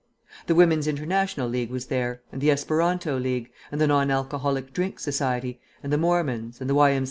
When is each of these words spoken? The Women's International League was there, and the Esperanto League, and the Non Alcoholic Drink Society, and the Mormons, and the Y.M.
The 0.47 0.55
Women's 0.55 0.87
International 0.87 1.47
League 1.47 1.69
was 1.69 1.85
there, 1.85 2.23
and 2.31 2.41
the 2.41 2.49
Esperanto 2.49 3.19
League, 3.19 3.51
and 3.71 3.79
the 3.79 3.85
Non 3.85 4.09
Alcoholic 4.09 4.73
Drink 4.73 4.99
Society, 4.99 5.61
and 5.83 5.93
the 5.93 5.97
Mormons, 5.99 6.59
and 6.59 6.67
the 6.67 6.73
Y.M. 6.73 6.99